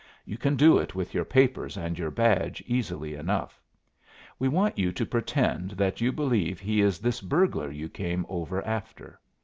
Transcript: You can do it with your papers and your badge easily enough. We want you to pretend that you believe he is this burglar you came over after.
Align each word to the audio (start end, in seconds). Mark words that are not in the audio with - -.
You 0.25 0.35
can 0.35 0.55
do 0.55 0.79
it 0.79 0.95
with 0.95 1.13
your 1.13 1.23
papers 1.25 1.77
and 1.77 1.99
your 1.99 2.09
badge 2.09 2.63
easily 2.65 3.13
enough. 3.13 3.61
We 4.39 4.47
want 4.47 4.79
you 4.79 4.91
to 4.91 5.05
pretend 5.05 5.71
that 5.77 6.01
you 6.01 6.11
believe 6.11 6.59
he 6.59 6.81
is 6.81 6.97
this 6.97 7.21
burglar 7.21 7.69
you 7.69 7.87
came 7.87 8.25
over 8.27 8.65
after. 8.65 9.19